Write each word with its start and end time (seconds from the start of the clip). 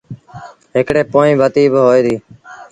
هڪڙي 0.75 1.03
پوئيٚن 1.13 1.37
بتيٚ 1.41 1.71
با 1.73 1.79
هوئي 1.85 2.01
دي 2.05 2.15